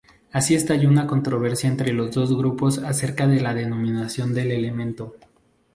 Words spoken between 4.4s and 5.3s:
elemento.